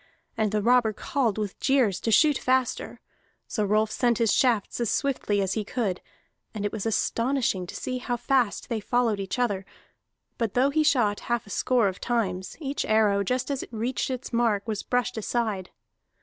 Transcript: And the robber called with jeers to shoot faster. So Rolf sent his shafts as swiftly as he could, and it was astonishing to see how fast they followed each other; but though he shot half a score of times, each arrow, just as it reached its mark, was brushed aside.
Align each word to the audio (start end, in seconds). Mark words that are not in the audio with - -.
And 0.35 0.51
the 0.51 0.63
robber 0.63 0.93
called 0.93 1.37
with 1.37 1.59
jeers 1.59 1.99
to 1.99 2.11
shoot 2.11 2.35
faster. 2.35 3.01
So 3.47 3.63
Rolf 3.63 3.91
sent 3.91 4.17
his 4.17 4.33
shafts 4.33 4.79
as 4.79 4.89
swiftly 4.89 5.41
as 5.41 5.53
he 5.53 5.63
could, 5.63 6.01
and 6.55 6.65
it 6.65 6.71
was 6.71 6.87
astonishing 6.87 7.67
to 7.67 7.75
see 7.75 7.99
how 7.99 8.17
fast 8.17 8.67
they 8.67 8.79
followed 8.79 9.19
each 9.19 9.37
other; 9.37 9.63
but 10.39 10.55
though 10.55 10.71
he 10.71 10.81
shot 10.83 11.19
half 11.29 11.45
a 11.45 11.51
score 11.51 11.87
of 11.87 12.01
times, 12.01 12.57
each 12.59 12.83
arrow, 12.83 13.21
just 13.21 13.51
as 13.51 13.61
it 13.61 13.71
reached 13.71 14.09
its 14.09 14.33
mark, 14.33 14.67
was 14.67 14.81
brushed 14.81 15.17
aside. 15.19 15.69